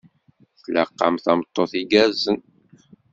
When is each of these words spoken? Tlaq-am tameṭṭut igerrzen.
Tlaq-am 0.63 1.15
tameṭṭut 1.23 1.71
igerrzen. 1.79 2.39